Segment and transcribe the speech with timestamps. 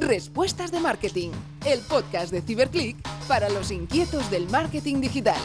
[0.00, 1.30] Respuestas de Marketing,
[1.66, 2.96] el podcast de Ciberclick
[3.28, 5.38] para los inquietos del marketing digital.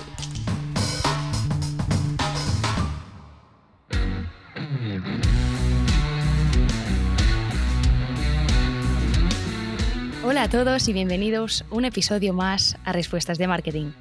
[10.23, 13.91] Hola a todos y bienvenidos a un episodio más a Respuestas de Marketing.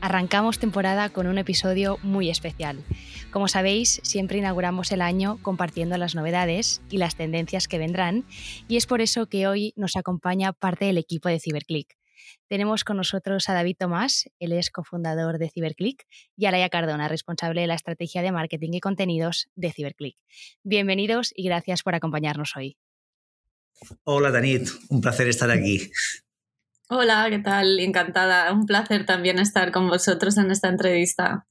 [0.00, 2.78] Arrancamos temporada con un episodio muy especial.
[3.30, 8.24] Como sabéis, siempre inauguramos el año compartiendo las novedades y las tendencias que vendrán,
[8.68, 11.98] y es por eso que hoy nos acompaña parte del equipo de Ciberclick.
[12.48, 17.06] Tenemos con nosotros a David Tomás, él es cofundador de Ciberclick, y a Laia Cardona,
[17.06, 20.16] responsable de la estrategia de marketing y contenidos de Ciberclick.
[20.64, 22.78] Bienvenidos y gracias por acompañarnos hoy.
[24.04, 25.90] Hola Danit, un placer estar aquí.
[26.88, 27.78] Hola, ¿qué tal?
[27.80, 28.50] Encantada.
[28.54, 31.46] Un placer también estar con vosotros en esta entrevista.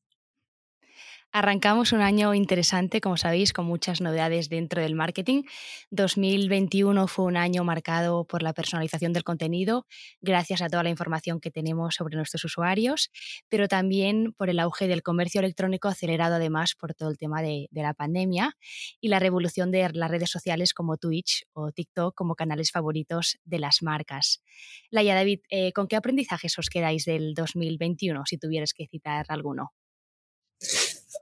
[1.40, 5.44] Arrancamos un año interesante, como sabéis, con muchas novedades dentro del marketing.
[5.91, 9.86] 2021 fue un año marcado por la personalización del contenido,
[10.20, 13.12] gracias a toda la información que tenemos sobre nuestros usuarios,
[13.50, 17.67] pero también por el auge del comercio electrónico acelerado además por todo el tema de,
[17.72, 18.58] la pandemia
[19.00, 23.59] y la revolución de las redes sociales como Twitch o TikTok como canales favoritos de
[23.59, 24.42] las marcas.
[24.90, 29.73] Laia David, eh, ¿con qué aprendizajes os quedáis del 2021 si tuvieras que citar alguno?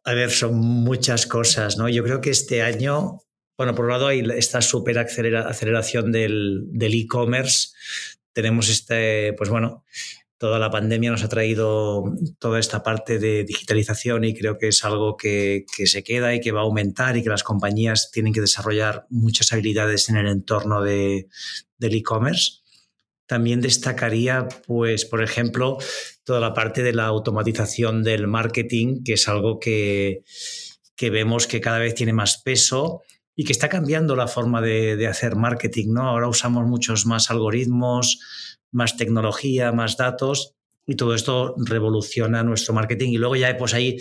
[0.04, 1.90] A ver, son muchas cosas, ¿no?
[1.90, 3.22] Yo creo que este año,
[3.58, 7.70] bueno, por un lado hay esta super aceleración del e-commerce.
[8.34, 9.84] Tenemos este, pues bueno,
[10.38, 12.04] toda la pandemia nos ha traído
[12.40, 16.52] toda esta parte de digitalización y creo que es algo que, se queda y que
[16.52, 20.82] va a aumentar y que las compañías tienen que desarrollar muchas habilidades en el entorno
[20.82, 21.30] de,
[21.78, 22.65] del e-commerce.
[23.28, 25.78] También destacaría, pues, por ejemplo,
[26.24, 30.24] toda la parte de la automatización del marketing, que es algo que,
[31.00, 33.02] vemos que cada vez tiene más peso
[33.36, 36.10] y que está cambiando la forma de, hacer marketing, ¿no?
[36.10, 38.20] Ahora usamos muchos más algoritmos,
[38.72, 40.56] más tecnología, más datos
[40.88, 43.10] y todo esto revoluciona nuestro marketing.
[43.10, 43.98] Y luego ya pues hay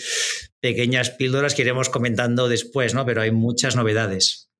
[0.60, 3.04] pequeñas píldoras que iremos comentando después, ¿no?
[3.06, 4.50] Pero hay muchas novedades.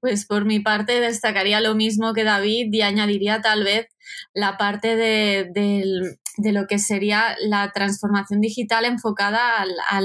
[0.00, 3.86] Pues por mi parte destacaría lo mismo que David y añadiría tal vez
[4.32, 10.00] la parte de, lo que sería la transformación digital enfocada a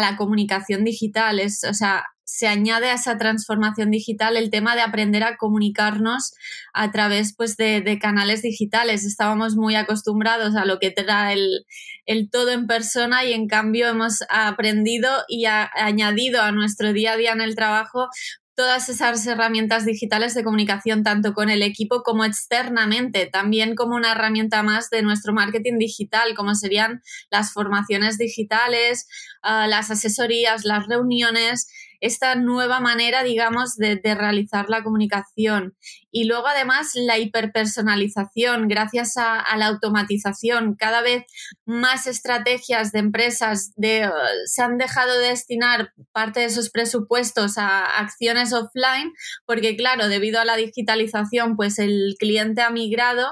[0.00, 1.38] la comunicación digital.
[1.38, 6.32] Es, o sea, se añade a esa transformación digital el tema de aprender a comunicarnos
[6.72, 9.04] a través pues, de, canales digitales.
[9.04, 11.66] Estábamos muy acostumbrados a lo que da el,
[12.06, 17.16] el todo en persona y en cambio hemos aprendido y añadido a nuestro día a
[17.16, 18.08] día en el trabajo
[18.54, 24.12] todas esas herramientas digitales de comunicación, tanto con el equipo como externamente, también como una
[24.12, 29.08] herramienta más de nuestro marketing digital, como serían las formaciones digitales,
[29.42, 31.68] ah, las asesorías, las reuniones
[32.04, 35.74] esta nueva manera, digamos, de, realizar la comunicación.
[36.16, 40.76] Y luego, además, la hiperpersonalización, gracias a, la automatización.
[40.76, 41.24] Cada vez
[41.66, 44.08] más estrategias de empresas de,
[44.46, 49.12] se han dejado de destinar parte de sus presupuestos a acciones offline,
[49.44, 53.26] porque, claro, debido a la digitalización, pues el cliente ha migrado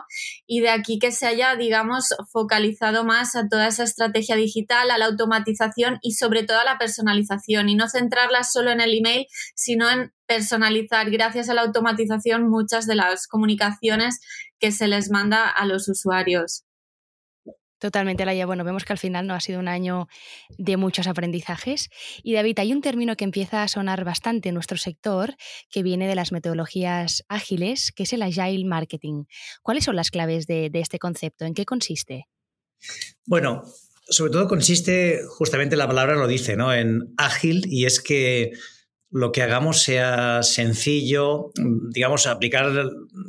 [0.48, 4.98] y de aquí que se haya, digamos, focalizado más a toda esa estrategia digital, a
[4.98, 9.28] la automatización y sobre todo a la personalización y no centrarla solo en el email,
[9.54, 14.20] sino en personalizar, gracias a la automatización, muchas de las comunicaciones
[14.58, 16.64] que se les manda a los usuarios.
[17.78, 18.46] Totalmente, Laia.
[18.46, 20.06] Bueno, vemos que al final no ha sido un año
[20.56, 21.90] de muchos aprendizajes.
[22.22, 25.34] Y David, hay un término que empieza a sonar bastante en nuestro sector,
[25.68, 29.24] que viene de las metodologías ágiles, que es el Agile Marketing.
[29.62, 31.44] ¿Cuáles son las claves de, de este concepto?
[31.44, 32.28] ¿En qué consiste?
[33.26, 33.64] Bueno,
[34.08, 36.72] sobre todo consiste, justamente la palabra lo dice, ¿no?
[36.72, 38.52] En ágil y es que
[39.12, 41.52] lo que hagamos sea sencillo,
[41.90, 42.72] digamos, aplicar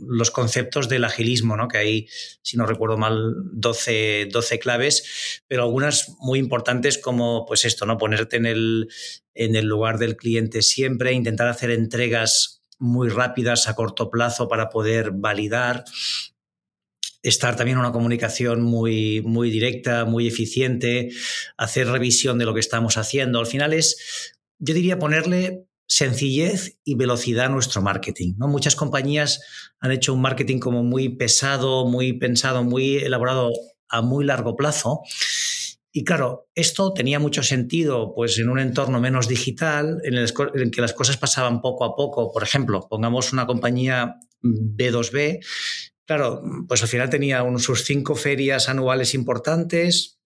[0.07, 1.67] los conceptos del agilismo, ¿no?
[1.67, 2.07] que hay,
[2.41, 7.97] si no recuerdo mal, 12, 12 claves, pero algunas muy importantes como pues esto, ¿no?
[7.97, 8.87] ponerte en el,
[9.33, 14.69] en el lugar del cliente siempre, intentar hacer entregas muy rápidas a corto plazo para
[14.69, 15.83] poder validar,
[17.23, 21.09] estar también en una comunicación muy, muy directa, muy eficiente,
[21.57, 23.39] hacer revisión de lo que estamos haciendo.
[23.39, 28.33] Al final es, yo diría, ponerle sencillez y velocidad nuestro marketing.
[28.37, 28.47] ¿no?
[28.47, 29.41] Muchas compañías
[29.79, 33.51] han hecho un marketing como muy pesado, muy pensado, muy elaborado
[33.89, 35.01] a muy largo plazo.
[35.91, 40.81] Y claro, esto tenía mucho sentido pues, en un entorno menos digital, en el, que
[40.81, 42.31] las cosas pasaban poco a poco.
[42.31, 45.41] Por ejemplo, pongamos una compañía B2B
[46.05, 50.19] Claro, pues al final tenía sus cinco ferias anuales importantes,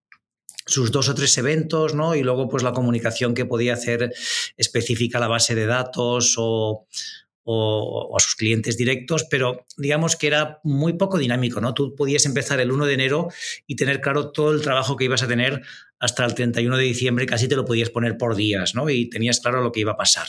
[0.67, 2.15] sus dos o tres eventos, ¿no?
[2.15, 4.13] Y luego, pues la comunicación que podía hacer
[4.57, 6.85] específica a la base de datos o,
[7.49, 11.73] a sus clientes directos, pero digamos que era muy poco dinámico, ¿no?
[11.73, 13.29] Tú podías empezar el 1 de enero
[13.65, 15.61] y tener claro todo el trabajo que ibas a tener
[15.97, 18.89] hasta el 31 de diciembre, casi te lo podías poner por días, ¿no?
[18.89, 20.27] Y tenías claro lo que iba a pasar.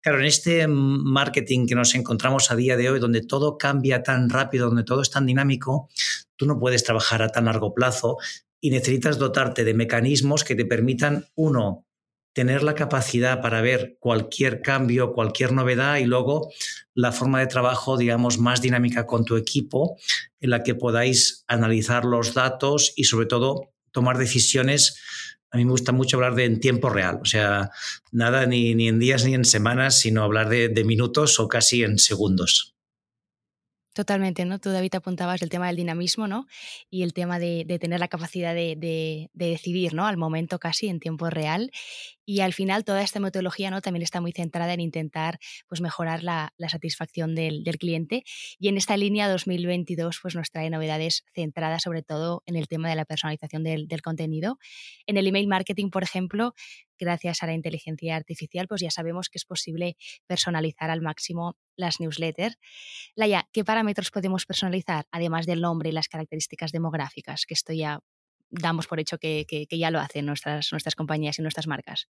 [0.00, 4.30] Claro, en este marketing que nos encontramos a día de hoy, donde todo cambia tan
[4.30, 5.90] rápido, donde todo es tan dinámico,
[6.36, 8.16] tú no puedes trabajar a tan largo plazo
[8.60, 11.86] y necesitas dotarte de mecanismos que te permitan, uno,
[12.32, 16.52] tener la capacidad para ver cualquier cambio, cualquier novedad y luego
[16.94, 19.96] la forma de trabajo, digamos, más dinámica con tu equipo,
[20.40, 25.00] en la que podáis analizar los datos y sobre todo tomar decisiones.
[25.50, 27.70] A mí me gusta mucho hablar de en tiempo real, o sea,
[28.12, 31.82] nada ni, ni en días ni en semanas, sino hablar de, de minutos o casi
[31.82, 32.77] en segundos.
[33.98, 34.60] Totalmente, ¿no?
[34.60, 36.46] Tú, David, apuntabas el tema del dinamismo, ¿no?
[36.88, 40.06] Y el tema de, tener la capacidad de, de, decidir, ¿no?
[40.06, 41.72] Al momento casi, en tiempo real.
[42.28, 43.80] Y al final toda esta metodología ¿no?
[43.80, 48.22] también está muy centrada en intentar pues, mejorar la, satisfacción del, cliente.
[48.58, 52.90] Y en esta línea 2022 pues, nos trae novedades centradas sobre todo en el tema
[52.90, 54.58] de la personalización del, contenido.
[55.06, 56.52] En el email marketing, por ejemplo,
[56.98, 59.96] gracias a la inteligencia artificial, pues ya sabemos que es posible
[60.26, 62.56] personalizar al máximo las newsletters.
[63.14, 67.46] Laia, ¿qué parámetros podemos personalizar, además del nombre y las características demográficas?
[67.46, 68.00] Que esto ya
[68.50, 72.08] damos por hecho que, ya lo hacen nuestras, nuestras compañías y nuestras marcas.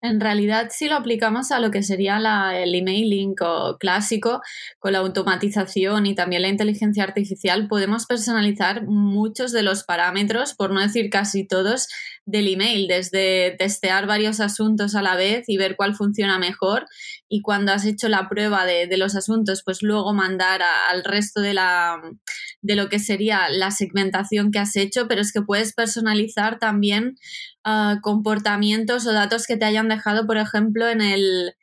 [0.00, 2.18] En realidad, si lo aplicamos a lo que sería
[2.56, 3.34] el emailing
[3.80, 4.40] clásico,
[4.78, 10.70] con la automatización y también la inteligencia artificial, podemos personalizar muchos de los parámetros, por
[10.70, 11.88] no decir casi todos,
[12.26, 16.86] del email, desde testear varios asuntos a la vez y ver cuál funciona mejor.
[17.28, 21.54] Y cuando has hecho la prueba de, los asuntos, pues luego mandar al resto de,
[21.54, 22.00] la,
[22.62, 27.16] de lo que sería la segmentación que has hecho, pero es que puedes personalizar también
[27.64, 31.54] Ah, comportamientos o datos que te hayan dejado, por ejemplo, en el,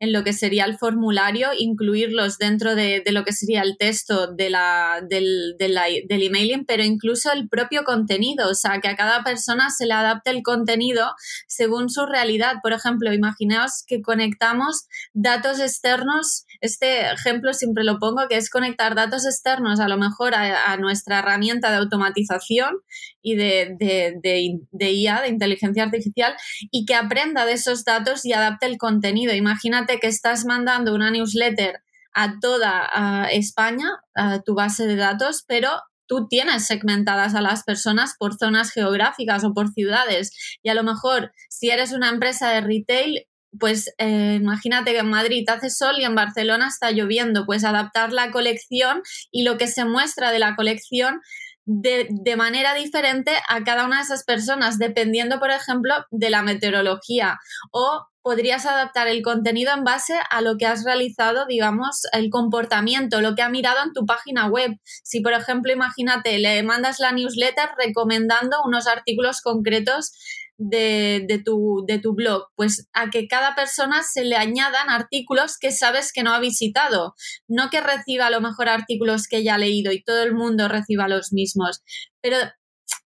[0.00, 4.50] en lo que sería el formulario, incluirlos dentro de, lo que sería el texto de
[4.50, 9.70] la, del, del, emailing, pero incluso el propio contenido, o sea, que a cada persona
[9.70, 11.14] se le adapte el contenido
[11.46, 12.56] según su realidad.
[12.62, 18.94] Por ejemplo, imaginaos que conectamos datos externos, este ejemplo siempre lo pongo, que es conectar
[18.94, 22.76] datos externos a lo mejor a, nuestra herramienta de automatización
[23.20, 26.34] y de, de, IA, de inteligencia artificial,
[26.70, 29.34] y que aprenda de esos datos y adapte el contenido.
[29.34, 31.82] Imagínate que estás mandando una newsletter
[32.14, 34.00] a toda España,
[34.46, 35.68] tu base de datos, pero
[36.06, 40.32] tú tienes segmentadas a las personas por zonas geográficas o por ciudades.
[40.62, 43.26] Y a lo mejor, si eres una empresa de retail,
[43.58, 48.12] pues eh, imagínate que en Madrid hace sol y en Barcelona está lloviendo, pues adaptar
[48.12, 51.20] la colección y lo que se muestra de la colección
[51.66, 56.42] de, de, manera diferente a cada una de esas personas, dependiendo, por ejemplo, de la
[56.42, 57.38] meteorología
[57.70, 63.20] o podrías adaptar el contenido en base a lo que has realizado, digamos, el comportamiento,
[63.20, 64.72] lo que ha mirado en tu página web.
[65.02, 70.12] Si, por ejemplo, imagínate, le mandas la newsletter recomendando unos artículos concretos
[70.58, 75.58] de, de, tu, de tu blog, pues a que cada persona se le añadan artículos
[75.58, 77.14] que sabes que no ha visitado,
[77.48, 81.08] no que reciba lo mejor artículos que ya ha leído y todo el mundo reciba
[81.08, 81.82] los mismos,
[82.20, 82.36] pero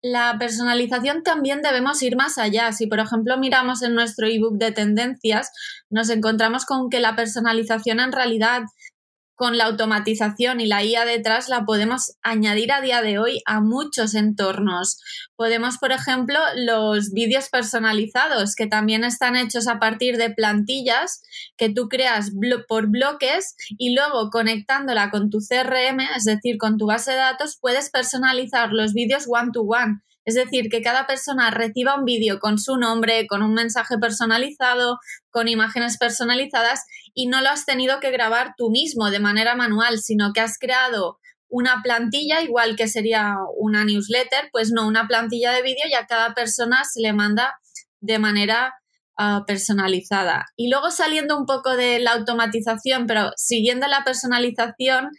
[0.04, 2.72] la personalización también debemos ir más allá.
[2.72, 5.52] Si, por ejemplo, miramos en nuestro ebook de tendencias,
[5.90, 8.64] nos encontramos con que la personalización en realidad
[9.42, 13.60] con la automatización y la IA detrás la podemos añadir a día de hoy a
[13.60, 15.00] muchos entornos.
[15.36, 21.24] Podemos, por ejemplo, los vídeos personalizados que también están hechos a partir de plantillas
[21.58, 22.30] que tú creas
[22.68, 27.58] por bloques y luego conectándola con tu CRM, es decir, con tu base de datos,
[27.60, 30.02] puedes personalizar los vídeos one to one.
[30.26, 35.00] Es decir, que cada persona reciba un vídeo con su nombre, con un mensaje personalizado,
[35.30, 40.00] con imágenes personalizadas y no lo has tenido que grabar tú mismo de manera manual,
[40.00, 45.52] sino que has creado una plantilla, igual que sería una newsletter, pues no, una plantilla
[45.52, 47.60] de vídeo y a cada persona se le manda
[48.00, 48.74] de manera
[49.18, 50.46] ah, personalizada.
[50.56, 55.10] Y luego saliendo un poco de la automatización, pero siguiendo la personalización,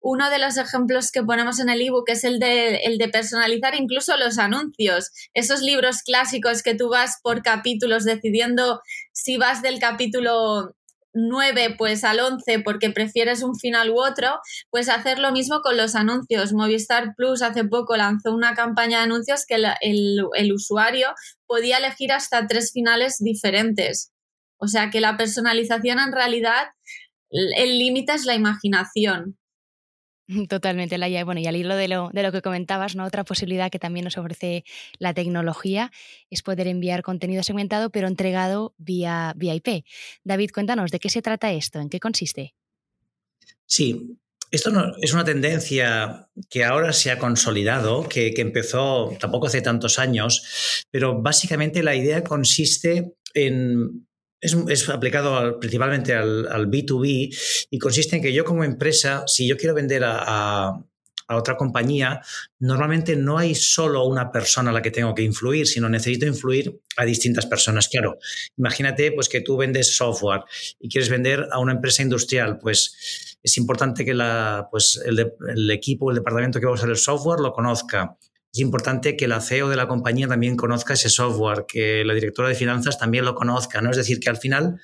[0.00, 3.74] uno de los ejemplos que ponemos en el ebook es el de, el de personalizar
[3.74, 5.10] incluso los anuncios.
[5.34, 8.80] Esos libros clásicos que tú vas por capítulos decidiendo
[9.12, 10.76] si vas del capítulo
[11.16, 14.38] 9 pues al 11 porque prefieres un final u otro,
[14.70, 16.52] pues hacer lo mismo con los anuncios.
[16.52, 21.08] Movistar Plus hace poco lanzó una campaña de anuncios que el, el usuario
[21.46, 24.12] podía elegir hasta tres finales diferentes.
[24.58, 26.66] O sea que la personalización en realidad,
[27.30, 29.38] el límite es la imaginación.
[30.48, 31.24] Totalmente, Laia.
[31.24, 33.04] Bueno, y al hilo de lo, de lo que comentabas, ¿no?
[33.04, 34.64] otra posibilidad que también nos ofrece
[34.98, 35.92] la tecnología
[36.30, 39.84] es poder enviar contenido segmentado, pero entregado vía, vía IP.
[40.24, 41.80] David, cuéntanos, ¿de qué se trata esto?
[41.80, 42.54] ¿En qué consiste?
[43.66, 44.18] Sí,
[44.50, 49.98] esto no, es una tendencia que ahora se ha consolidado, que, empezó tampoco hace tantos
[49.98, 54.06] años, pero básicamente la idea consiste en
[54.40, 59.74] es, aplicado principalmente al, B2B y consiste en que yo como empresa, si yo quiero
[59.74, 60.68] vender a,
[61.28, 62.20] a, otra compañía,
[62.60, 66.80] normalmente no hay solo una persona a la que tengo que influir, sino necesito influir
[66.96, 67.88] a distintas personas.
[67.88, 68.18] Claro,
[68.56, 70.42] imagínate pues que tú vendes software
[70.78, 75.70] y quieres vender a una empresa industrial, pues es importante que la, pues el, el
[75.70, 78.16] equipo, el departamento que va a usar el software lo conozca.
[78.56, 82.48] Es importante que la CEO de la compañía también conozca ese software, que la directora
[82.48, 83.90] de finanzas también lo conozca, ¿no?
[83.90, 84.80] Es decir, que al final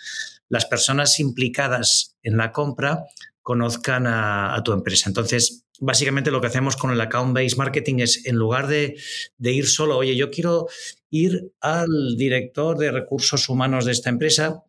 [0.50, 3.06] las personas implicadas en la compra
[3.40, 5.08] conozcan a, tu empresa.
[5.08, 8.94] Entonces, básicamente lo que hacemos con el account-based marketing es, en lugar de,
[9.38, 10.68] de, ir solo, oye, yo quiero
[11.08, 11.88] ir al
[12.18, 14.64] director de recursos humanos de esta empresa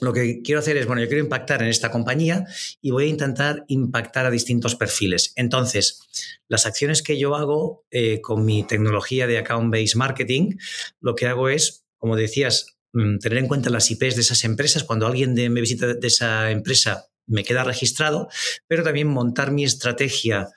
[0.00, 2.46] lo que quiero hacer es, bueno, yo quiero impactar en esta compañía
[2.80, 5.32] y voy a intentar impactar a distintos perfiles.
[5.36, 6.00] Entonces,
[6.48, 10.56] las acciones que yo hago eh, con mi tecnología de account-based marketing,
[11.00, 14.84] lo que hago es, como decías, mm, tener en cuenta las IPs de esas empresas.
[14.84, 18.28] Cuando alguien me visita de esa empresa, me queda registrado,
[18.66, 20.48] pero también montar mi estrategia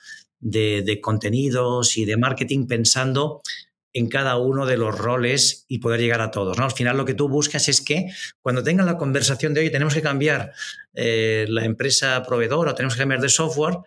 [0.44, 3.42] de contenidos y de marketing pensando
[3.92, 6.56] en cada uno de los roles y poder llegar a todos.
[6.58, 6.64] ¿no?
[6.64, 8.06] Al final lo que tú buscas es que
[8.40, 10.52] cuando tengan la conversación de hoy tenemos que cambiar
[10.94, 13.78] eh, la empresa proveedora, tenemos que cambiar de software,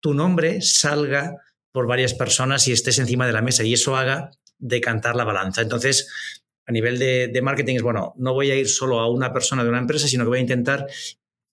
[0.00, 1.36] tu nombre salga
[1.72, 5.62] por varias personas y estés encima de la mesa y eso haga decantar la balanza.
[5.62, 6.08] Entonces,
[6.66, 9.70] a nivel de marketing es, bueno, no voy a ir solo a una persona de
[9.70, 10.86] una empresa, sino que voy a intentar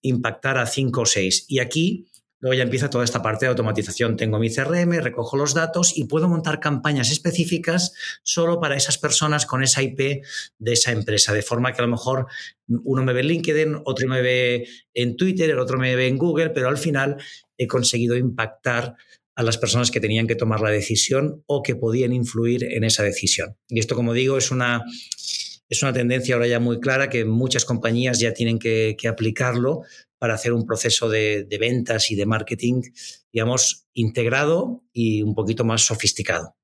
[0.02, 1.44] impactar a cinco o seis.
[1.48, 2.06] Y aquí
[2.42, 4.16] Luego ya empieza toda esta parte de automatización.
[4.16, 7.94] Tengo mi CRM, recojo los datos y puedo montar campañas específicas
[8.24, 10.24] solo para esas personas con esa IP
[10.58, 11.32] de esa empresa.
[11.32, 12.26] De forma que a lo mejor
[12.66, 16.18] uno me ve en LinkedIn, otro me ve en Twitter, el otro me ve en
[16.18, 17.16] Google, pero al final
[17.56, 18.96] he conseguido impactar
[19.36, 23.04] a las personas que tenían que tomar la decisión o que podían influir en esa
[23.04, 23.56] decisión.
[23.68, 24.82] Y esto, como digo, es una,
[25.68, 29.82] es una tendencia ahora ya muy clara que muchas compañías ya tienen que, que aplicarlo
[30.22, 32.82] para hacer un proceso de, ventas y de marketing,
[33.32, 36.54] digamos, integrado y un poquito más sofisticado.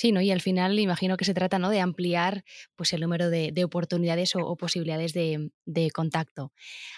[0.00, 0.22] Sí, ¿no?
[0.22, 1.68] Y al final imagino que se trata ¿no?
[1.68, 2.42] de ampliar
[2.74, 5.50] pues, el número de, oportunidades o, posibilidades de,
[5.92, 6.54] contacto.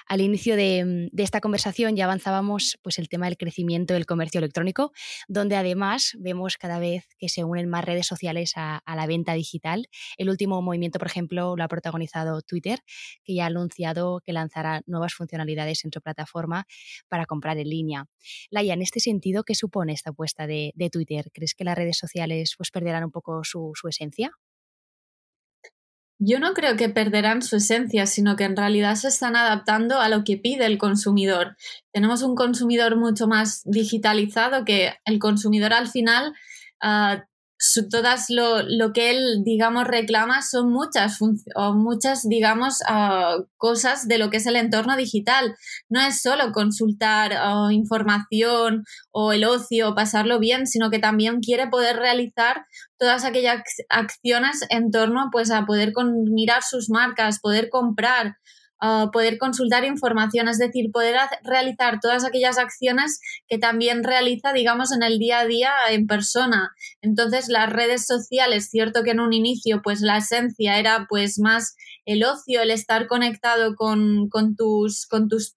[0.07, 4.93] Al inicio de, esta conversación ya avanzábamos pues, el tema del crecimiento del comercio electrónico,
[5.27, 9.89] donde además vemos cada vez que se unen más redes sociales a, la venta digital.
[10.17, 12.79] El último movimiento, por ejemplo, lo ha protagonizado Twitter,
[13.25, 16.67] que ya ha anunciado que lanzará nuevas funcionalidades en su plataforma
[17.09, 18.07] para comprar en línea.
[18.49, 21.31] Laia, en este sentido, ¿qué supone esta apuesta de, Twitter?
[21.33, 24.31] ¿Crees que las redes sociales pues, perderán un poco su, esencia?
[26.19, 30.09] Yo no creo que perderán su esencia, sino que en realidad se están adaptando a
[30.09, 31.57] lo que pide el consumidor.
[31.93, 36.33] Tenemos un consumidor mucho más digitalizado que el consumidor al final
[36.81, 37.25] ah,
[37.91, 41.19] todas lo, lo, que él, digamos, reclama son muchas,
[41.55, 45.55] o muchas, digamos, ah, cosas de lo que es el entorno digital.
[45.89, 51.69] No es solo consultar ah, información o el ocio, pasarlo bien, sino que también quiere
[51.69, 52.67] poder realizar
[52.99, 55.93] todas aquellas acciones en torno pues, a poder
[56.31, 58.37] mirar sus marcas, poder comprar,
[59.13, 65.05] poder consultar información, es decir, poder realizar todas aquellas acciones que también realiza, digamos, en
[65.05, 66.73] el día a día en persona.
[67.01, 71.77] Entonces, las redes sociales, cierto que en un inicio, pues la esencia era pues más
[72.07, 75.53] el ocio, el estar conectado con, tus, con, tus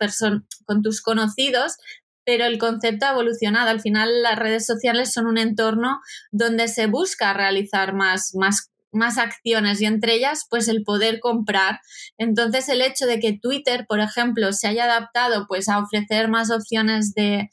[0.65, 1.77] con tus conocidos,
[2.25, 3.69] pero el concepto ha evolucionado.
[3.69, 5.99] Al final, las redes sociales son un entorno
[6.31, 11.79] donde se busca realizar más, más más acciones y entre ellas pues el poder comprar.
[12.17, 16.49] Entonces el hecho de que Twitter, por ejemplo, se haya adaptado pues a ofrecer más
[16.51, 17.49] opciones de,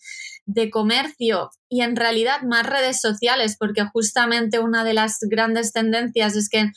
[0.46, 6.36] de comercio y en realidad más redes sociales, porque justamente una de las grandes tendencias
[6.36, 6.70] es que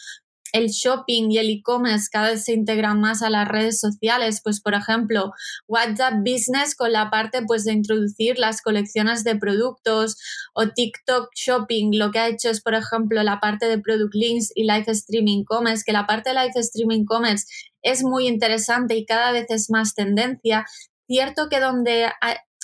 [0.56, 4.62] el shopping y el e-commerce cada vez se integran más a las redes sociales, pues
[4.62, 5.34] por ejemplo,
[5.68, 10.16] WhatsApp Business con la parte pues de introducir las colecciones de productos
[10.54, 14.54] o TikTok Shopping lo que ha hecho es por ejemplo la parte de Product Links
[14.56, 17.46] y Live Streaming Commerce, que la parte de Live Streaming Commerce
[17.82, 20.66] es muy interesante y cada vez es más tendencia.
[21.08, 22.10] Cierto que donde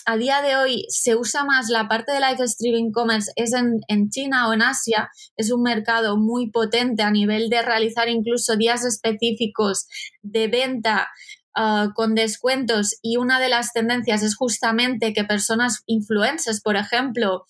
[0.06, 4.10] a día de hoy se usa más la parte de live streaming commerce es en,
[4.10, 8.86] China o en Asia, es un mercado muy potente a nivel de realizar incluso días
[8.86, 9.88] específicos
[10.22, 11.10] de venta
[11.56, 17.46] ah, con descuentos y una de las tendencias es justamente que personas influencers, por ejemplo,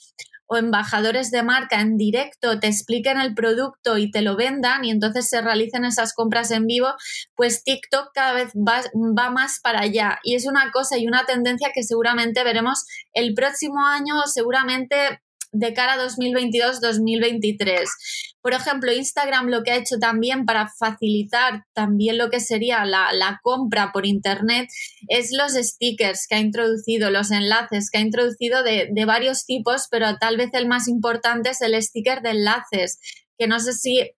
[0.51, 4.91] o embajadores de marca en directo te expliquen el producto y te lo vendan y
[4.91, 6.89] entonces se realicen esas compras en vivo,
[7.35, 10.19] pues TikTok cada vez va, más para allá.
[10.23, 15.73] Y es una cosa y una tendencia que seguramente veremos el próximo año, seguramente de
[15.73, 17.85] cara a 2022-2023.
[18.41, 23.11] Por ejemplo, Instagram lo que ha hecho también para facilitar también lo que sería la,
[23.13, 24.69] la, compra por Internet
[25.07, 29.87] es los stickers que ha introducido, los enlaces que ha introducido de, de varios tipos,
[29.91, 32.99] pero tal vez el más importante es el sticker de enlaces,
[33.37, 34.11] que no sé si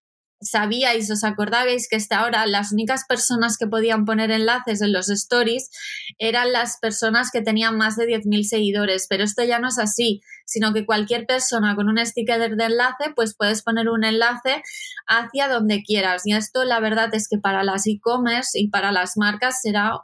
[0.43, 5.09] sabíais, os acordabais que hasta ahora las únicas personas que podían poner enlaces en los
[5.09, 5.69] stories
[6.17, 10.21] eran las personas que tenían más de 10.000 seguidores, pero esto ya no es así,
[10.45, 14.61] sino que cualquier persona con un sticker de enlace, pues puedes poner un enlace
[15.07, 16.23] hacia donde quieras.
[16.25, 20.01] Y esto la verdad es que para las e-commerce y para las marcas será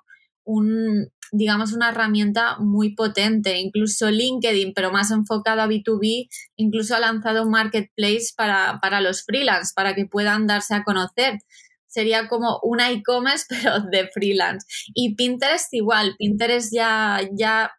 [0.49, 3.59] un, digamos, una herramienta muy potente.
[3.59, 9.23] Incluso LinkedIn, pero más enfocado a B2B, incluso ha lanzado un marketplace para, para los
[9.23, 11.37] freelance, para que puedan darse a conocer.
[11.85, 14.65] Sería como una e-commerce, pero de freelance.
[14.95, 17.71] Y Pinterest igual, Pinterest ya, ya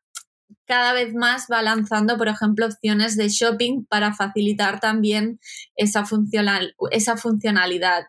[0.67, 5.41] cada vez más va lanzando, por ejemplo, opciones de shopping para facilitar también
[5.75, 8.05] esa, funcional, esa funcionalidad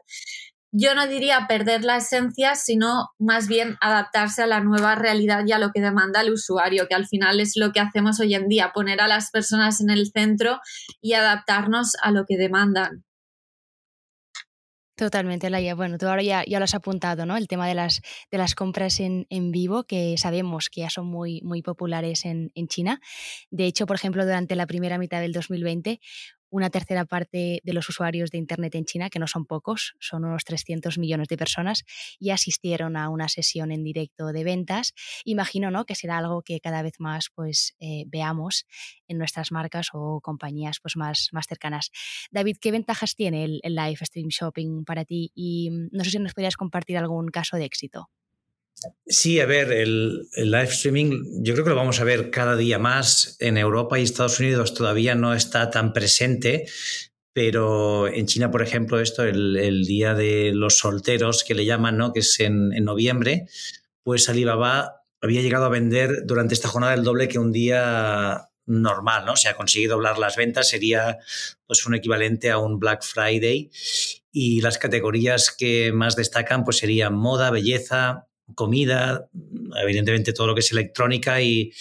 [0.71, 5.51] yo no diría perder la esencia, sino más bien adaptarse a la nueva realidad y
[5.51, 8.47] a lo que demanda el usuario, que al final es lo que hacemos hoy en
[8.47, 10.59] día, poner a las personas en el centro
[11.01, 13.03] y adaptarnos a lo que demandan.
[15.01, 15.73] Totalmente, Laia.
[15.73, 17.35] Bueno, tú ahora ya, ya lo has apuntado, ¿no?
[17.35, 21.07] El tema de las, de las compras en, en vivo, que sabemos que ya son
[21.07, 23.01] muy, muy populares en, en China.
[23.49, 25.99] De hecho, por ejemplo, durante la primera mitad del 2020
[26.51, 30.25] una tercera parte de los usuarios de Internet en China, que no son pocos, son
[30.25, 31.83] unos 300 millones de personas,
[32.19, 34.93] y asistieron a una sesión en directo de ventas.
[35.25, 35.85] Imagino ¿no?
[35.85, 38.65] que será algo que cada vez más pues, eh, veamos
[39.07, 41.89] en nuestras marcas o compañías pues, más, más cercanas.
[42.29, 45.31] David, ¿qué ventajas tiene el, el live stream shopping para ti?
[45.33, 48.09] Y mm, no sé si nos podrías compartir algún caso de éxito.
[49.05, 52.79] Sí, a ver, el, live streaming yo creo que lo vamos a ver cada día
[52.79, 53.35] más.
[53.39, 56.65] En Europa y Estados Unidos todavía no está tan presente,
[57.33, 62.13] pero en China, por ejemplo, esto, el, día de los solteros que le llaman, ¿no?
[62.13, 63.45] que es en, noviembre,
[64.03, 69.25] pues Alibaba había llegado a vender durante esta jornada el doble que un día normal,
[69.25, 69.35] ¿no?
[69.35, 71.17] Se ha conseguido doblar las ventas, sería
[71.67, 73.69] pues un equivalente a un Black Friday
[74.31, 79.29] y las categorías que más destacan pues serían moda, belleza, comida,
[79.81, 81.71] evidentemente todo lo que es electrónica y,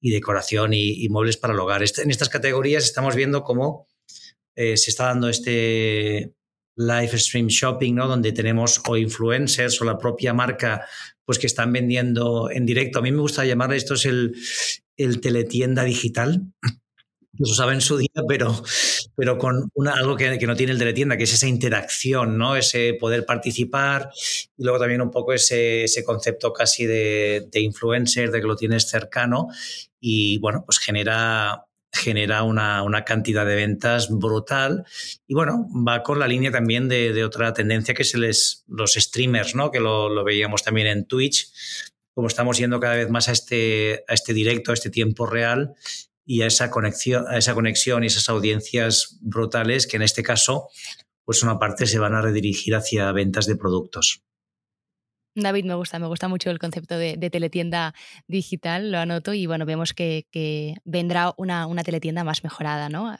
[0.00, 1.82] decoración y, muebles para el hogar.
[1.82, 3.86] Este, en estas categorías estamos viendo cómo
[4.54, 6.34] eh, se está dando este
[6.76, 8.06] live stream shopping, ¿no?
[8.06, 10.86] donde tenemos o influencers o la propia marca
[11.24, 12.98] pues que están vendiendo en directo.
[12.98, 14.34] A mí me gusta llamar esto es el,
[14.96, 16.42] el teletienda digital,
[17.38, 18.62] lo sabe en su día, pero,
[19.14, 22.56] pero con algo que, no tiene el de la tienda, que es esa interacción, ¿no?
[22.56, 24.10] ese poder participar
[24.56, 28.56] y luego también un poco ese, ese concepto casi de, de, influencer, de que lo
[28.56, 29.48] tienes cercano
[30.00, 34.84] y bueno, pues genera, genera una, una, cantidad de ventas brutal
[35.26, 38.94] y bueno, va con la línea también de, de otra tendencia que es les, los
[38.94, 39.70] streamers, ¿no?
[39.70, 41.48] que lo, lo veíamos también en Twitch,
[42.14, 45.74] como estamos yendo cada vez más a este, a este directo, a este tiempo real,
[46.26, 50.68] y a esa conexión, a esa conexión y esas audiencias brutales que en este caso,
[51.24, 54.25] pues una parte se van a redirigir hacia ventas de productos.
[55.42, 57.94] David, me gusta, me gusta mucho el concepto de, teletienda
[58.26, 60.24] digital, lo anoto y bueno, vemos que,
[60.84, 63.14] vendrá una, teletienda más mejorada, ¿no?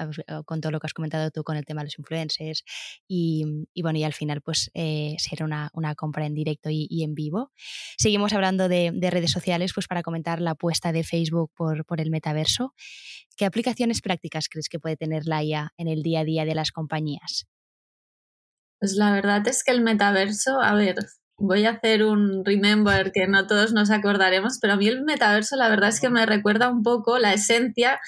[0.46, 2.64] Con todo lo que has comentado tú con el tema de los influencers
[3.06, 7.52] y, bueno, y al final pues eh, será una, compra en directo y, en vivo.
[7.98, 12.10] Seguimos hablando de, redes sociales pues para comentar la apuesta de Facebook por, por el
[12.10, 12.74] metaverso.
[13.36, 16.54] ¿Qué aplicaciones prácticas crees que puede tener la IA en el día a día de
[16.54, 17.46] las compañías?
[18.80, 20.96] Pues la verdad es que el metaverso, a ver,
[21.38, 25.56] voy a hacer un remember que no todos nos acordaremos, pero a mí el metaverso
[25.56, 28.00] la verdad es que me recuerda un poco la esencia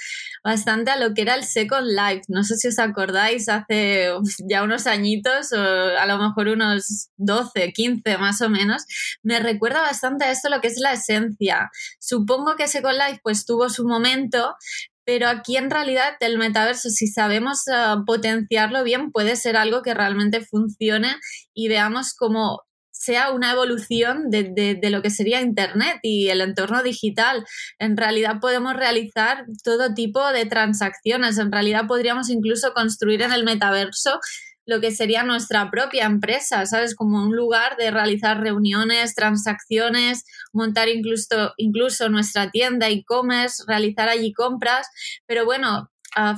[0.42, 2.22] bastante a lo que era el Second Life.
[2.28, 4.10] No sé si os acordáis hace
[4.48, 8.84] ya unos añitos o a lo mejor unos 12, 15 más o menos.
[9.22, 11.70] Me recuerda bastante a esto lo que es la esencia.
[12.00, 14.54] Supongo que Second Life pues tuvo su momento,
[15.04, 19.94] pero aquí en realidad el metaverso, si sabemos uh, potenciarlo bien, puede ser algo que
[19.94, 21.16] realmente funcione
[21.54, 22.67] y veamos como
[23.08, 27.42] sea una evolución de, lo que sería Internet y el entorno digital.
[27.78, 31.38] En realidad podemos realizar todo tipo de transacciones.
[31.38, 34.20] En realidad podríamos incluso construir en el metaverso
[34.66, 36.94] lo que sería nuestra propia empresa, ¿sabes?
[36.94, 44.34] Como un lugar de realizar reuniones, transacciones, montar incluso, incluso nuestra tienda e-commerce, realizar allí
[44.34, 44.86] compras.
[45.24, 45.90] Pero bueno,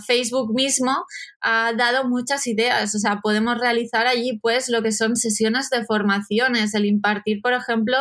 [0.07, 1.05] Facebook mismo
[1.41, 5.85] ha dado muchas ideas, o sea, podemos realizar allí pues lo que son sesiones de
[5.85, 7.97] formaciones, el impartir, por ejemplo,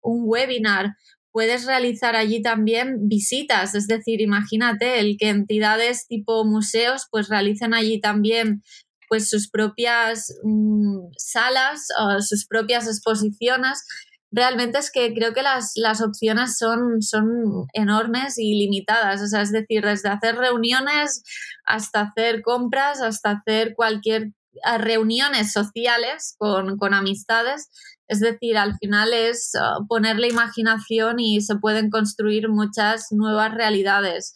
[0.00, 0.94] un webinar.
[1.30, 7.72] Puedes realizar allí también visitas, es decir, imagínate el que entidades tipo museos pues realicen
[7.72, 8.62] allí también
[9.08, 13.84] pues sus propias mm, salas o sus propias exposiciones
[14.32, 19.22] realmente es que creo que las, opciones son, son enormes y limitadas.
[19.22, 21.22] O sea, es decir, desde hacer reuniones
[21.64, 24.32] hasta hacer compras, hasta hacer cualquier
[24.78, 27.70] reuniones sociales con, con amistades.
[28.08, 33.54] Es decir, al final es uh, poner la imaginación y se pueden construir muchas nuevas
[33.54, 34.34] realidades.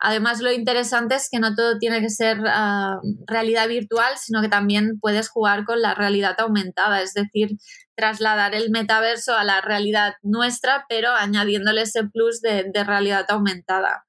[0.00, 4.48] Además, lo interesante es que no todo tiene que ser uh, realidad virtual, sino que
[4.48, 7.58] también puedes jugar con la realidad aumentada, es decir,
[7.96, 14.04] trasladar el metaverso a la realidad nuestra, pero añadiéndole ese plus de, realidad aumentada.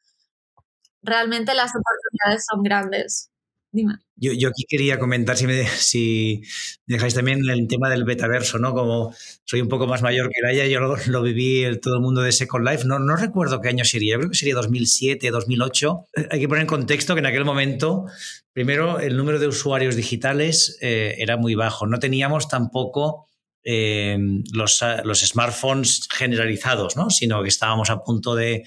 [1.02, 3.29] Realmente las oportunidades son grandes.
[3.72, 3.96] Dime.
[4.16, 6.42] Yo, yo, aquí quería comentar, si me, si
[6.88, 8.74] dejáis también el tema del metaverso, ¿no?
[8.74, 9.14] Como
[9.46, 12.32] soy un poco más mayor que Raya, yo lo, viví el, todo el mundo de
[12.32, 12.86] Second Life.
[12.86, 16.06] No, no recuerdo qué año sería, creo que sería 2007, 2008.
[16.16, 18.06] Eh, hay que poner en contexto que en aquel momento,
[18.54, 21.86] primero, el número de usuarios digitales eh, era muy bajo.
[21.86, 23.30] No teníamos tampoco
[23.62, 27.10] Em, los, los, smartphones generalizados, ¿no?
[27.10, 28.64] sino que estábamos a punto de,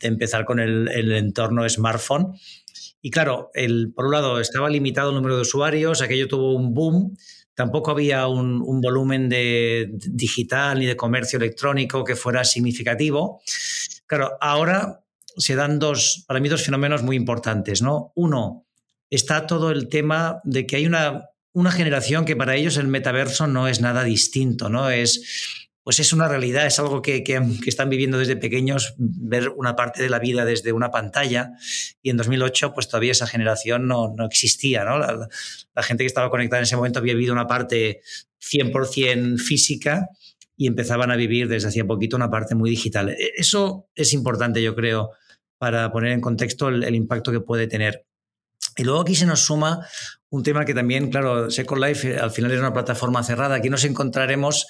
[0.00, 2.32] empezar con el, entorno smartphone.
[3.02, 6.72] Y claro, el, por un lado estaba limitado el número de usuarios, aquello tuvo un
[6.72, 7.16] boom,
[7.54, 13.42] tampoco había un, volumen de digital ni de comercio electrónico que fuera significativo.
[14.06, 15.04] Claro, ahora
[15.36, 18.12] se dan dos, para mí dos fenómenos muy importantes, ¿no?
[18.14, 18.66] Uno,
[19.10, 23.46] está todo el tema de que hay una una generación que para ellos el metaverso
[23.46, 24.90] no es nada distinto, ¿no?
[24.90, 27.24] Es, pues es una realidad, es algo que,
[27.66, 31.52] están viviendo desde pequeños, ver una parte de la vida desde una pantalla.
[32.02, 34.98] Y en 2008, pues todavía esa generación no, existía, ¿no?
[34.98, 38.02] La, gente que estaba conectada en ese momento había vivido una parte
[38.40, 40.08] 100% física
[40.56, 43.10] y empezaban a vivir desde hacía poquito una parte muy digital.
[43.10, 45.10] E, eso es importante, yo creo,
[45.58, 48.04] para poner en contexto el impacto que puede tener.
[48.76, 49.86] Y luego aquí se nos suma
[50.30, 53.56] un tema que también, claro, Second Life eh, al final es una plataforma cerrada.
[53.56, 54.66] Aquí nos encontraremos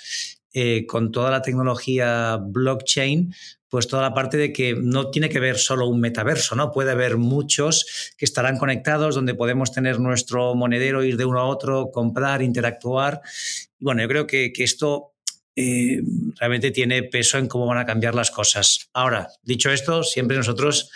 [0.52, 3.34] eh, con toda la tecnología blockchain,
[3.72, 6.70] pues toda la parte de que no tiene que ver solo un metaverso, ¿no?
[6.72, 11.46] Puede haber muchos que estarán conectados, donde podemos tener nuestro monedero, ir de uno a
[11.46, 13.22] otro, comprar, interactuar.
[13.78, 15.14] Y bueno, yo creo que, esto
[15.56, 16.02] eh,
[16.38, 18.90] realmente tiene peso en cómo van a cambiar las cosas.
[18.92, 20.90] Ahora, dicho esto, siempre nosotros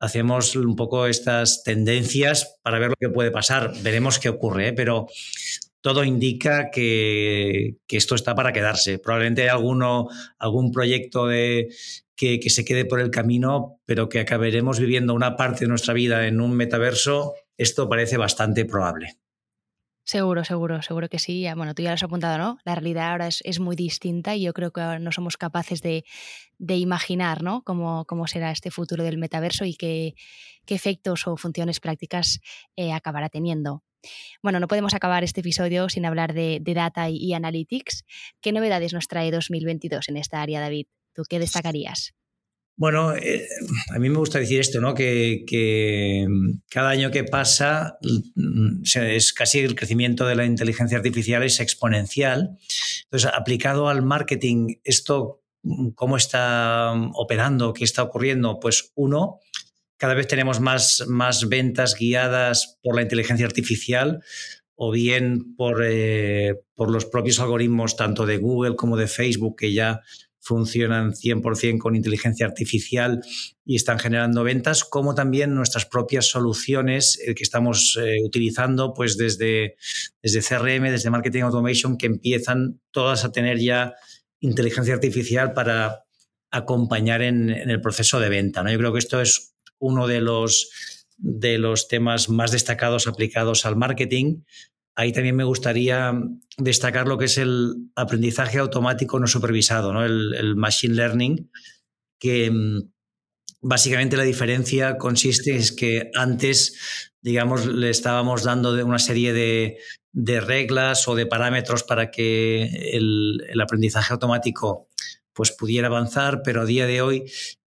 [0.00, 3.72] hacemos un poco estas tendencias para ver lo que puede pasar.
[3.82, 4.72] Veremos qué ocurre, ¿eh?
[4.72, 5.08] pero
[5.80, 8.98] todo indica que, esto está para quedarse.
[8.98, 11.68] Probablemente hay alguno, algún proyecto de,
[12.16, 15.94] que, que, se quede por el camino, pero que acabaremos viviendo una parte de nuestra
[15.94, 19.18] vida en un metaverso, esto parece bastante probable.
[20.10, 21.46] Seguro, seguro, seguro que sí.
[21.54, 22.58] Bueno, tú ya lo has apuntado, ¿no?
[22.64, 26.04] La realidad ahora es, muy distinta y yo creo que ahora no somos capaces de,
[26.58, 27.62] imaginar, ¿no?
[27.62, 30.16] Cómo, cómo, será este futuro del metaverso y qué,
[30.66, 32.40] efectos o funciones prácticas
[32.74, 33.84] eh, acabará teniendo.
[34.42, 38.04] Bueno, no podemos acabar este episodio sin hablar de, data y, y, analytics.
[38.40, 40.86] ¿Qué novedades nos trae 2022 en esta área, David?
[41.14, 42.14] ¿Tú qué destacarías?
[42.80, 43.46] Bueno, eh,
[43.94, 44.94] a mí me gusta decir esto, ¿no?
[44.94, 45.44] Que,
[46.70, 47.98] cada año que pasa
[48.34, 52.56] mm, es casi el crecimiento de la inteligencia artificial es exponencial.
[53.04, 55.42] Entonces, aplicado al marketing, esto
[55.94, 59.40] cómo está operando, qué está ocurriendo, pues uno,
[59.98, 64.22] cada vez tenemos más, más ventas guiadas por la inteligencia artificial
[64.74, 69.74] o bien por, eh, por los propios algoritmos tanto de Google como de Facebook que
[69.74, 70.00] ya
[70.40, 73.20] funcionan 100% con inteligencia artificial
[73.64, 79.16] y están generando ventas, como también nuestras propias soluciones eh, que estamos eh, utilizando pues
[79.16, 79.76] desde,
[80.22, 83.94] desde CRM, desde Marketing Automation, que empiezan todas a tener ya
[84.40, 86.04] inteligencia artificial para
[86.50, 88.62] acompañar en, el proceso de venta.
[88.62, 88.72] ¿no?
[88.72, 90.70] Yo creo que esto es uno de los,
[91.18, 94.42] de los temas más destacados aplicados al marketing,
[94.96, 96.12] Ahí también me gustaría
[96.58, 100.04] destacar lo que es el aprendizaje automático no supervisado, ¿no?
[100.04, 101.50] El, machine learning,
[102.18, 102.90] que mm,
[103.62, 109.78] básicamente la diferencia consiste es que antes, digamos, le estábamos dando una serie de,
[110.12, 114.88] reglas o de parámetros para que el, aprendizaje automático
[115.32, 117.24] pues, pudiera avanzar, pero a día de hoy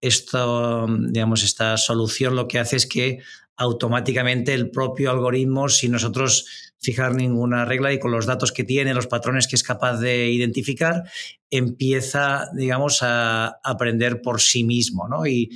[0.00, 3.20] esto, digamos, esta solución lo que hace es que
[3.56, 8.94] automáticamente el propio algoritmo, si nosotros fijar ninguna regla y con los datos que tiene,
[8.94, 11.02] los patrones que es capaz de identificar,
[11.50, 15.08] empieza, digamos, a aprender por sí mismo.
[15.08, 15.26] ¿no?
[15.26, 15.50] Y,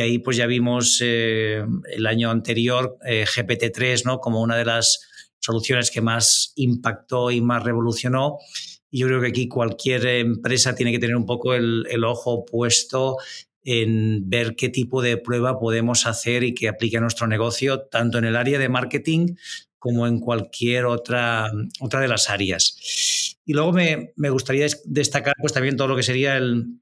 [0.00, 4.20] ahí pues ya vimos eh, el año anterior eh, GPT-3 ¿no?
[4.20, 5.00] como una de las
[5.40, 8.38] soluciones que más impactó y más revolucionó.
[8.90, 12.44] Y yo creo que aquí cualquier empresa tiene que tener un poco el, el ojo
[12.44, 13.16] puesto
[13.64, 18.16] en ver qué tipo de prueba podemos hacer y que aplique a nuestro negocio, tanto
[18.16, 19.34] en el área de marketing
[19.78, 23.36] como en cualquier otra, otra de las áreas.
[23.44, 26.80] Y luego me, gustaría destacar pues, también todo lo que sería el,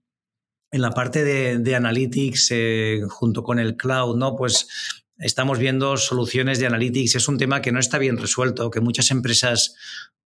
[0.71, 4.37] en la parte de, analytics eh, junto con el cloud, ¿no?
[4.37, 4.69] Pues
[5.19, 7.15] estamos viendo soluciones de analytics.
[7.15, 9.75] Es un tema que no está bien resuelto, que muchas empresas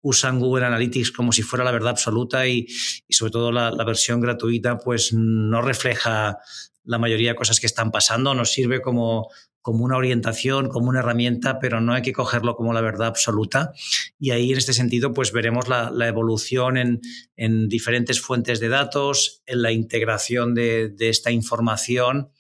[0.03, 2.67] usan Google Analytics como si fuera la verdad absoluta y,
[3.09, 6.39] sobre todo la, versión gratuita pues no refleja
[6.85, 9.29] la mayoría de cosas que están pasando, nos sirve como,
[9.67, 13.73] como una orientación, como una herramienta, pero no hay que cogerlo como la verdad absoluta.
[14.17, 19.63] Y ahí, en este sentido, pues veremos la, evolución en, diferentes fuentes de datos, en
[19.63, 22.31] la integración de, esta información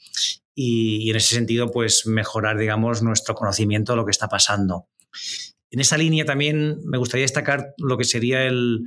[0.54, 4.86] y, y, en ese sentido, pues mejorar, digamos, nuestro conocimiento de lo que está pasando.
[5.72, 8.84] En esa línea también me gustaría destacar lo que sería el,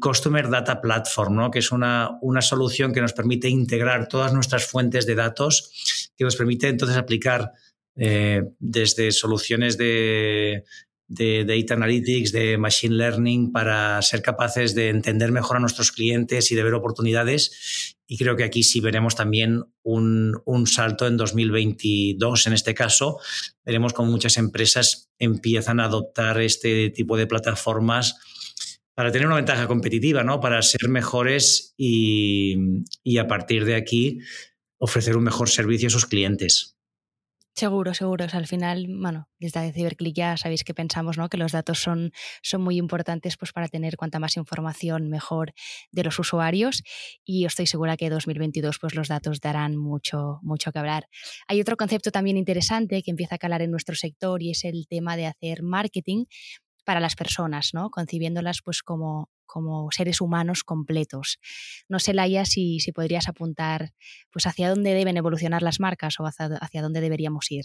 [0.00, 1.50] Customer Data Platform, ¿no?
[1.50, 6.22] que es una, una, solución que nos permite integrar todas nuestras fuentes de datos, que
[6.22, 7.50] nos permite entonces aplicar
[7.96, 10.64] eh, desde soluciones de,
[11.06, 16.54] Data Analytics, de Machine Learning, para ser capaces de entender mejor a nuestros clientes y
[16.54, 17.96] de ver oportunidades.
[18.06, 23.18] Y creo que aquí sí veremos también un, un salto en 2022 en este caso.
[23.64, 28.16] Veremos cómo muchas empresas empiezan a adoptar este tipo de plataformas
[28.94, 30.40] para tener una ventaja competitiva, ¿no?
[30.40, 32.56] para ser mejores y,
[33.02, 34.20] y a partir de aquí
[34.78, 36.73] ofrecer un mejor servicio a sus clientes.
[37.56, 38.26] Seguro, seguro.
[38.32, 41.28] al final, bueno, desde CiberClick ya sabéis que pensamos ¿no?
[41.28, 42.10] que los datos son,
[42.42, 45.52] son muy importantes pues, para tener cuanta más información mejor
[45.92, 46.82] de los usuarios
[47.24, 51.06] y estoy segura que 2022 pues, los datos darán mucho, mucho que hablar.
[51.46, 54.88] Hay otro concepto también interesante que empieza a calar en nuestro sector y es el
[54.88, 56.24] tema de hacer marketing
[56.84, 57.90] para las personas, ¿no?
[57.90, 61.38] concibiéndolas pues, como, como seres humanos completos.
[61.88, 63.92] No sé, Laia, si, si podrías apuntar
[64.30, 67.64] pues, hacia dónde deben evolucionar las marcas o hacia, hacia dónde deberíamos ir.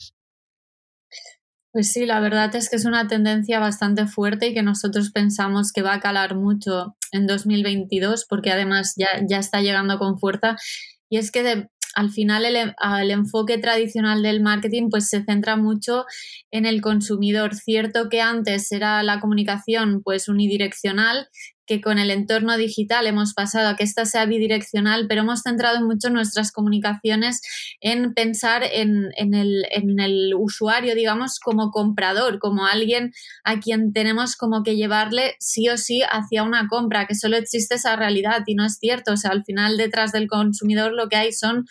[1.71, 5.71] Pues sí, la verdad es que es una tendencia bastante fuerte y que nosotros pensamos
[5.71, 10.55] que va a calar mucho en 2022 porque además ya, ya está llegando con fuerza.
[11.09, 16.05] Y es que de, al final el, enfoque tradicional del marketing pues se centra mucho
[16.49, 17.55] en el consumidor.
[17.55, 21.27] Cierto que antes era la comunicación pues unidireccional
[21.69, 25.85] que con el entorno digital hemos pasado a que esta sea bidireccional, pero hemos centrado
[25.85, 27.41] mucho nuestras comunicaciones
[27.79, 34.35] en pensar en, el, en, el, usuario, digamos, como comprador, como alguien a quien tenemos
[34.35, 38.55] como que llevarle sí o sí hacia una compra, que solo existe esa realidad y
[38.55, 39.13] no es cierto.
[39.13, 41.65] O sea, al final detrás del consumidor lo que hay son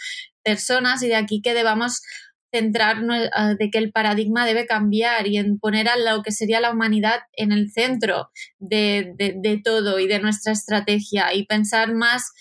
[0.45, 2.03] personas y de aquí que debamos
[2.51, 6.71] centrar de que el paradigma debe cambiar y en poner a lo que sería la
[6.71, 12.33] humanidad en el centro de, de, todo y de nuestra estrategia y pensar más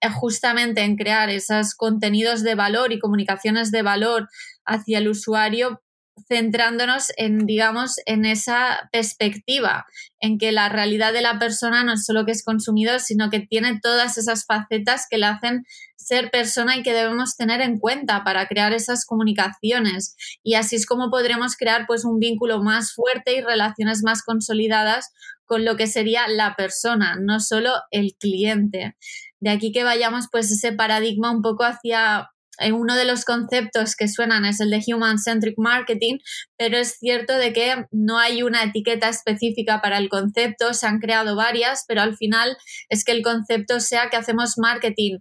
[0.00, 4.28] eh, justamente en crear esos contenidos de valor y comunicaciones de valor
[4.64, 5.82] hacia el usuario
[6.28, 9.86] centrándonos en, digamos, en esa perspectiva,
[10.20, 13.40] en que la realidad de la persona no es solo que es consumidor, sino que
[13.40, 15.64] tiene todas esas facetas que la hacen
[15.96, 20.16] ser persona y que debemos tener en cuenta para crear esas comunicaciones.
[20.42, 25.10] Y así es como podremos crear pues un vínculo más fuerte y relaciones más consolidadas
[25.44, 28.96] con lo que sería la persona, no solo el cliente.
[29.40, 32.30] De aquí que vayamos pues ese paradigma un poco hacia
[32.72, 36.18] uno de los conceptos que suenan es el de Human Centric Marketing,
[36.56, 40.98] pero es cierto de que no hay una etiqueta específica para el concepto, se han
[40.98, 42.56] creado varias, pero al final
[42.88, 45.18] es que el concepto sea que hacemos marketing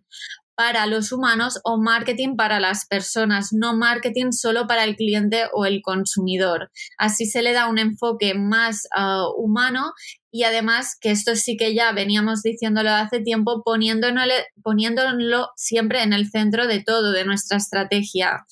[0.60, 5.66] para los humanos o marketing para las personas, no marketing solo para el cliente o
[5.66, 6.70] el consumidor.
[6.98, 9.94] Así se le da un enfoque más ah, humano
[10.30, 16.30] y además que esto sí que ya veníamos diciéndolo hace tiempo, poniéndolo siempre en el
[16.30, 18.46] centro de todo, de nuestra estrategia.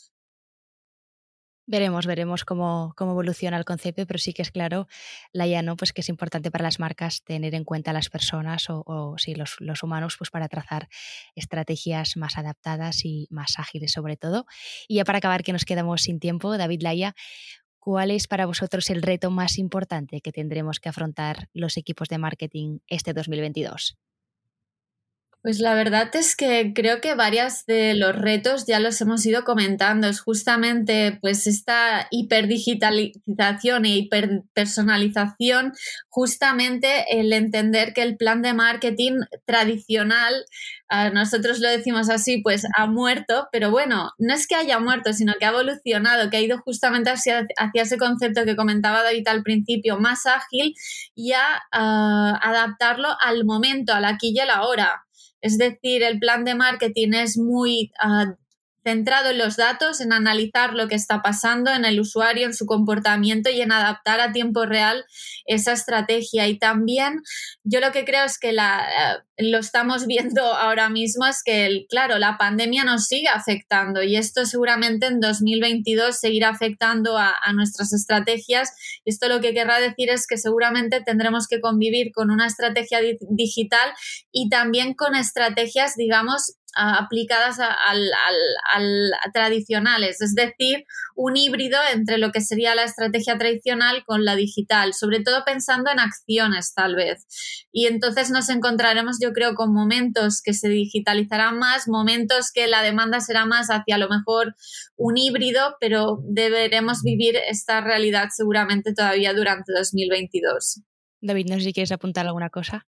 [1.69, 4.88] Veremos, veremos cómo, cómo, evoluciona el concepto, pero sí que es claro,
[5.34, 5.75] Laia, ¿no?
[5.75, 9.17] pues que es importante para las marcas tener en cuenta a las personas o, o
[9.17, 10.88] sí, los, los, humanos pues para trazar
[11.36, 14.45] estrategias más adaptadas y más ágiles sobre todo.
[14.88, 17.15] Y ya para acabar, que nos quedamos sin tiempo, David Laia,
[17.80, 22.17] ¿cuál es para vosotros el reto más importante que tendremos que afrontar los equipos de
[22.17, 23.97] marketing este 2022?
[25.47, 29.45] Pues la verdad es que creo que varias de los retos ya los hemos ido
[29.45, 30.10] comentando.
[30.10, 35.71] Es justamente pues esta hiperdigitalización e hiperpersonalización,
[36.10, 40.33] justamente el entender que el plan de marketing tradicional,
[41.13, 45.36] nosotros lo decimos así, pues ha muerto, pero bueno, no es que haya muerto, sino
[45.39, 49.97] que ha evolucionado, que ha ido justamente hacia, ese concepto que comentaba David al principio,
[49.97, 50.75] más ágil
[51.15, 55.07] y a adaptarlo al momento, al aquí y a la hora.
[55.41, 58.36] Es decir, el plan de marketing es muy ah,
[58.88, 62.65] centrado en los datos, en analizar lo que está pasando en el usuario, en su
[62.65, 65.04] comportamiento y en adaptar a tiempo real
[65.45, 66.47] esa estrategia.
[66.47, 67.21] Y también
[67.65, 68.56] yo lo que creo es que eh,
[69.39, 74.45] lo estamos viendo ahora mismo es que, claro, la pandemia nos sigue afectando y esto
[74.45, 78.71] seguramente en 2022 seguirá afectando a, nuestras estrategias.
[79.04, 83.00] Esto lo que querrá decir es que seguramente tendremos que convivir con una estrategia
[83.32, 83.91] digital
[84.32, 90.86] y también con estrategias, digamos, aplicadas al, tradicionales, es decir,
[91.16, 95.92] un híbrido entre lo que sería la estrategia tradicional con la digital, sobre todo pensando
[95.92, 97.26] en acciones tal vez.
[97.72, 102.84] Y entonces nos encontraremos, yo creo, con momentos que se digitalizarán más, momentos que la
[102.84, 104.56] demanda será más hacia a lo mejor
[104.96, 110.82] un híbrido, pero deberemos vivir esta realidad seguramente todavía durante 2022.
[111.22, 112.86] David, no sé si quieres apuntar alguna cosa.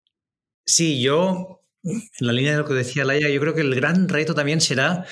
[0.66, 4.08] Sí, yo en la línea de lo que decía Laia, yo creo que el gran
[4.08, 5.04] reto también será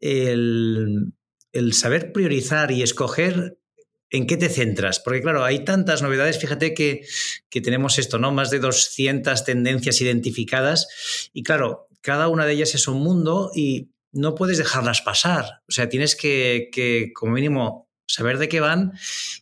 [0.00, 1.12] el,
[1.72, 3.58] saber priorizar y escoger
[4.10, 5.00] en qué te centras.
[5.00, 7.06] Porque claro, hay tantas novedades, fíjate que,
[7.48, 8.32] que, tenemos esto, ¿no?
[8.32, 13.90] Más de 200 tendencias identificadas y claro, cada una de ellas es un mundo y
[14.12, 15.62] no puedes dejarlas pasar.
[15.68, 18.92] O sea, tienes que, que como mínimo saber de qué van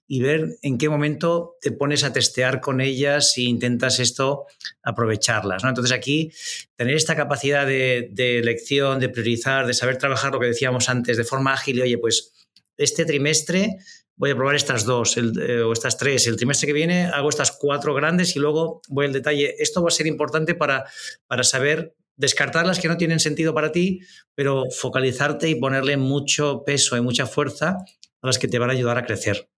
[0.06, 4.46] y ver en qué momento te pones a testear con ellas e intentas esto
[4.84, 5.64] aprovecharlas.
[5.64, 5.70] ¿no?
[5.70, 6.30] Entonces aquí
[6.76, 11.24] tener esta capacidad de, elección, de priorizar, de saber trabajar lo que decíamos antes de
[11.24, 12.32] forma ágil y oye, pues
[12.76, 13.78] este trimestre
[14.14, 16.28] voy a probar estas dos eh, o estas tres.
[16.28, 19.56] El trimestre que viene hago estas cuatro grandes y luego voy al detalle.
[19.58, 20.84] Esto va a ser importante para,
[21.26, 24.00] para saber descartar las que no tienen sentido para ti,
[24.36, 27.78] pero focalizarte y ponerle mucho peso y mucha fuerza
[28.22, 29.48] a las que te van a ayudar a crecer.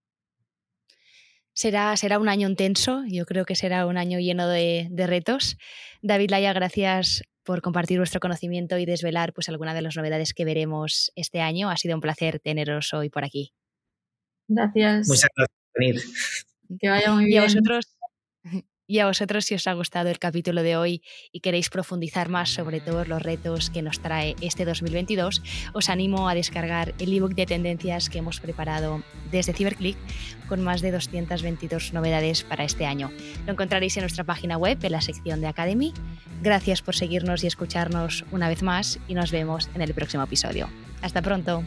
[1.55, 5.59] Será, será un año intenso, yo creo que será un año lleno de, retos.
[6.01, 10.47] David Laya, gracias por compartir vuestro conocimiento y desvelar pues, alguna de las novedades que
[10.47, 11.69] veremos este año.
[11.69, 13.53] Ha sido un placer teneros hoy por aquí.
[14.49, 15.09] Gracias.
[15.09, 16.01] Muchas gracias por venir.
[16.81, 17.35] Que vaya muy bien.
[17.35, 17.97] Y a vosotros,
[18.87, 22.51] y a vosotros, si os ha gustado el capítulo de hoy y queréis profundizar más
[22.51, 25.43] sobre todos los retos que nos trae este 2022,
[25.73, 29.97] os animo a descargar el ebook de tendencias que hemos preparado desde CiberClick
[30.49, 33.11] con más de 222 novedades para este año.
[33.47, 35.93] Lo encontraréis en nuestra página web, en la sección de Academy.
[36.43, 40.69] Gracias por seguirnos y escucharnos una vez más y nos vemos en el próximo episodio.
[41.01, 41.65] Hasta pronto.